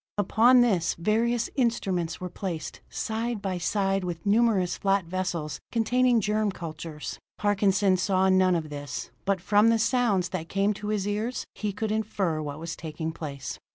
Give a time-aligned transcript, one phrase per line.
[0.17, 6.51] Upon this various instruments were placed, side by side with numerous flat vessels containing germ
[6.51, 7.19] cultures.
[7.37, 11.71] Parkinson saw none of this, but from the sounds that came to his ears he
[11.71, 13.59] could infer what was taking place.